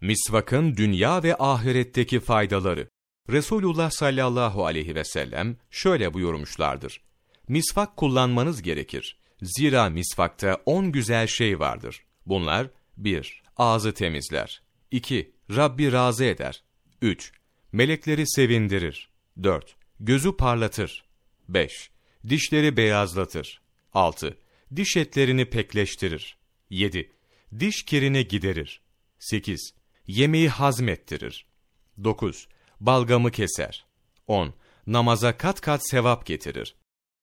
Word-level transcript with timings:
Misvakın 0.00 0.76
dünya 0.76 1.22
ve 1.22 1.36
ahiretteki 1.38 2.20
faydaları. 2.20 2.88
Resulullah 3.30 3.90
sallallahu 3.90 4.66
aleyhi 4.66 4.94
ve 4.94 5.04
sellem 5.04 5.56
şöyle 5.70 6.14
buyurmuşlardır. 6.14 7.00
Misvak 7.48 7.96
kullanmanız 7.96 8.62
gerekir. 8.62 9.18
Zira 9.42 9.90
misvakta 9.90 10.60
on 10.66 10.92
güzel 10.92 11.26
şey 11.26 11.58
vardır. 11.58 12.04
Bunlar 12.26 12.70
1. 12.96 13.42
Ağzı 13.56 13.94
temizler. 13.94 14.62
2. 14.90 15.32
Rabbi 15.56 15.92
razı 15.92 16.24
eder. 16.24 16.62
3. 17.02 17.32
Melekleri 17.72 18.28
sevindirir. 18.28 19.10
4. 19.42 19.76
Gözü 20.00 20.36
parlatır. 20.36 21.04
5. 21.48 21.90
Dişleri 22.28 22.76
beyazlatır. 22.76 23.60
6. 23.92 24.38
Diş 24.76 24.96
etlerini 24.96 25.44
pekleştirir. 25.44 26.36
7. 26.70 27.12
Diş 27.58 27.82
kirini 27.84 28.28
giderir. 28.28 28.80
8. 29.18 29.79
Yemeği 30.06 30.48
hazmettirir. 30.48 31.46
9. 32.04 32.48
Balgamı 32.80 33.30
keser. 33.30 33.84
10. 34.26 34.54
Namaza 34.86 35.36
kat 35.36 35.60
kat 35.60 35.80
sevap 35.90 36.26
getirir. 36.26 36.76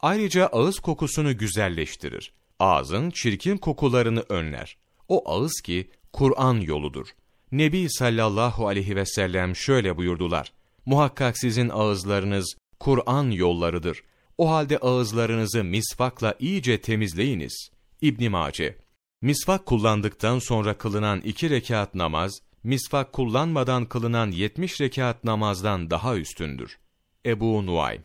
Ayrıca 0.00 0.46
ağız 0.46 0.78
kokusunu 0.78 1.38
güzelleştirir. 1.38 2.32
Ağzın 2.58 3.10
çirkin 3.10 3.56
kokularını 3.56 4.24
önler. 4.28 4.76
O 5.08 5.30
ağız 5.30 5.60
ki 5.60 5.90
Kur'an 6.12 6.60
yoludur. 6.60 7.08
Nebi 7.52 7.90
sallallahu 7.90 8.68
aleyhi 8.68 8.96
ve 8.96 9.06
sellem 9.06 9.56
şöyle 9.56 9.96
buyurdular. 9.96 10.52
Muhakkak 10.86 11.38
sizin 11.38 11.68
ağızlarınız 11.68 12.54
Kur'an 12.80 13.30
yollarıdır. 13.30 14.02
O 14.38 14.50
halde 14.50 14.78
ağızlarınızı 14.78 15.64
misvakla 15.64 16.34
iyice 16.38 16.80
temizleyiniz. 16.80 17.70
İbn 18.00 18.30
Mace. 18.30 18.78
Misvak 19.20 19.66
kullandıktan 19.66 20.38
sonra 20.38 20.78
kılınan 20.78 21.20
iki 21.20 21.50
rekat 21.50 21.94
namaz, 21.94 22.32
misvak 22.64 23.12
kullanmadan 23.12 23.84
kılınan 23.84 24.30
70 24.30 24.80
rekat 24.80 25.24
namazdan 25.24 25.90
daha 25.90 26.16
üstündür. 26.16 26.78
Ebu 27.26 27.66
Nuaym. 27.66 28.04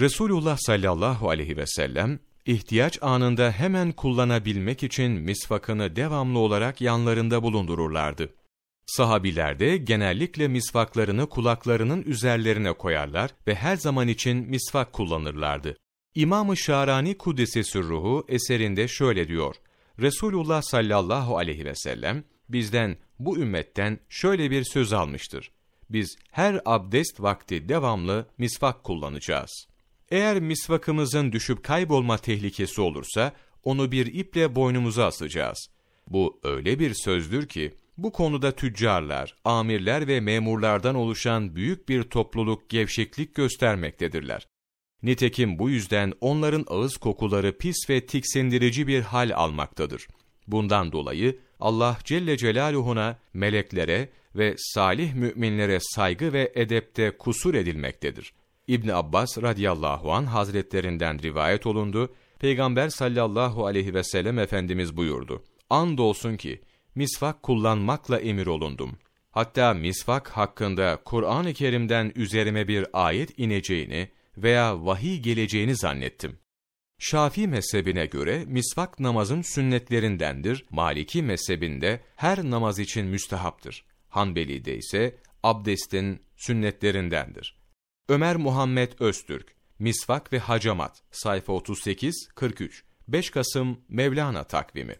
Resulullah 0.00 0.56
sallallahu 0.60 1.30
aleyhi 1.30 1.56
ve 1.56 1.66
sellem 1.66 2.18
ihtiyaç 2.46 2.98
anında 3.02 3.50
hemen 3.50 3.92
kullanabilmek 3.92 4.82
için 4.82 5.12
misvakını 5.12 5.96
devamlı 5.96 6.38
olarak 6.38 6.80
yanlarında 6.80 7.42
bulundururlardı. 7.42 8.34
Sahabiler 8.86 9.58
de 9.58 9.76
genellikle 9.76 10.48
misvaklarını 10.48 11.28
kulaklarının 11.28 12.02
üzerlerine 12.02 12.72
koyarlar 12.72 13.30
ve 13.46 13.54
her 13.54 13.76
zaman 13.76 14.08
için 14.08 14.36
misvak 14.36 14.92
kullanırlardı. 14.92 15.76
İmam-ı 16.14 16.56
Şarani 16.56 17.18
Kuddesi 17.18 17.82
Ruhu 17.82 18.24
eserinde 18.28 18.88
şöyle 18.88 19.28
diyor. 19.28 19.56
Resulullah 20.00 20.62
sallallahu 20.62 21.36
aleyhi 21.36 21.64
ve 21.64 21.74
sellem 21.74 22.24
bizden 22.54 22.96
bu 23.18 23.38
ümmetten 23.38 23.98
şöyle 24.08 24.50
bir 24.50 24.64
söz 24.64 24.92
almıştır. 24.92 25.50
Biz 25.90 26.16
her 26.30 26.60
abdest 26.64 27.20
vakti 27.20 27.68
devamlı 27.68 28.26
misvak 28.38 28.84
kullanacağız. 28.84 29.66
Eğer 30.10 30.40
misvakımızın 30.40 31.32
düşüp 31.32 31.64
kaybolma 31.64 32.18
tehlikesi 32.18 32.80
olursa 32.80 33.32
onu 33.62 33.92
bir 33.92 34.06
iple 34.06 34.54
boynumuza 34.54 35.06
asacağız. 35.06 35.68
Bu 36.08 36.40
öyle 36.42 36.78
bir 36.78 36.94
sözdür 36.94 37.48
ki 37.48 37.74
bu 37.98 38.12
konuda 38.12 38.52
tüccarlar, 38.52 39.36
amirler 39.44 40.06
ve 40.06 40.20
memurlardan 40.20 40.94
oluşan 40.94 41.56
büyük 41.56 41.88
bir 41.88 42.02
topluluk 42.02 42.68
gevşeklik 42.68 43.34
göstermektedirler. 43.34 44.48
Nitekim 45.02 45.58
bu 45.58 45.70
yüzden 45.70 46.12
onların 46.20 46.64
ağız 46.68 46.96
kokuları 46.96 47.58
pis 47.58 47.90
ve 47.90 48.06
tiksindirici 48.06 48.86
bir 48.86 49.00
hal 49.00 49.30
almaktadır. 49.34 50.06
Bundan 50.46 50.92
dolayı 50.92 51.38
Allah 51.60 51.98
Celle 52.04 52.36
Celaluhu'na, 52.36 53.18
meleklere 53.34 54.08
ve 54.36 54.54
salih 54.58 55.14
müminlere 55.14 55.78
saygı 55.80 56.32
ve 56.32 56.52
edepte 56.54 57.10
kusur 57.10 57.54
edilmektedir. 57.54 58.32
İbn 58.68 58.88
Abbas 58.88 59.38
radıyallahu 59.42 60.12
an 60.12 60.24
hazretlerinden 60.24 61.22
rivayet 61.22 61.66
olundu. 61.66 62.14
Peygamber 62.38 62.88
sallallahu 62.88 63.66
aleyhi 63.66 63.94
ve 63.94 64.04
sellem 64.04 64.38
Efendimiz 64.38 64.96
buyurdu. 64.96 65.42
Andolsun 65.70 66.36
ki 66.36 66.60
misvak 66.94 67.42
kullanmakla 67.42 68.18
emir 68.20 68.46
olundum. 68.46 68.98
Hatta 69.30 69.74
misvak 69.74 70.28
hakkında 70.28 70.98
Kur'an-ı 71.04 71.52
Kerim'den 71.52 72.12
üzerime 72.16 72.68
bir 72.68 72.86
ayet 72.92 73.38
ineceğini 73.38 74.08
veya 74.36 74.86
vahiy 74.86 75.18
geleceğini 75.18 75.76
zannettim. 75.76 76.38
Şafii 76.98 77.48
mezhebine 77.48 78.06
göre 78.06 78.44
misvak 78.46 79.00
namazın 79.00 79.42
sünnetlerindendir, 79.42 80.66
Maliki 80.70 81.22
mezhebinde 81.22 82.00
her 82.16 82.44
namaz 82.44 82.78
için 82.78 83.06
müstehaptır. 83.06 83.84
Hanbeli'de 84.08 84.76
ise 84.76 85.18
abdestin 85.42 86.22
sünnetlerindendir. 86.36 87.58
Ömer 88.08 88.36
Muhammed 88.36 88.92
Öztürk, 89.00 89.54
Misvak 89.78 90.32
ve 90.32 90.38
Hacamat, 90.38 91.02
sayfa 91.10 91.52
38-43, 91.52 92.82
5 93.08 93.30
Kasım 93.30 93.80
Mevlana 93.88 94.44
takvimi 94.44 94.96